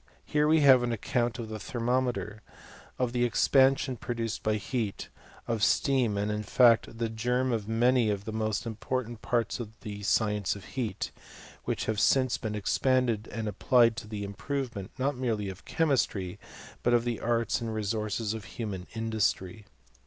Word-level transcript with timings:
Here 0.25 0.47
we 0.47 0.61
have 0.61 0.81
an 0.81 0.91
account 0.91 1.37
of 1.37 1.47
thft 1.49 1.61
thermometer, 1.61 2.41
of 2.97 3.13
the 3.13 3.23
expansion 3.23 3.97
produced 3.97 4.41
by 4.41 4.55
h^at, 4.55 5.09
of 5.47 5.59
J 5.59 5.63
steam, 5.63 6.17
and 6.17 6.31
in 6.31 6.41
fact 6.41 6.97
the 6.97 7.07
germ 7.07 7.51
of 7.51 7.67
many 7.67 8.09
of 8.09 8.25
the 8.25 8.31
moat 8.31 8.63
ira] 8.65 8.73
portant 8.79 9.21
parts 9.21 9.59
of 9.59 9.69
the 9.81 10.01
science 10.01 10.55
of 10.55 10.65
heat, 10.73 11.11
which 11.65 11.85
have 11.85 11.99
sine* 11.99 12.29
I 12.33 12.37
been 12.41 12.55
expanded 12.55 13.27
and 13.31 13.47
applied 13.47 13.95
to 13.97 14.07
the 14.07 14.23
improvement, 14.23 14.89
not 14.97 15.15
merely 15.15 15.49
of 15.49 15.65
chemistry, 15.65 16.39
but 16.81 16.95
of 16.95 17.03
the 17.03 17.19
aits 17.23 17.61
and 17.61 17.71
resources 17.71 18.33
of 18.33 18.45
human 18.45 18.87
industry. 18.95 19.65